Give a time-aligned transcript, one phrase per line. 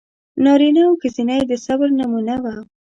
[0.43, 2.45] نارینه او ښځینه یې د صبر نمونه و.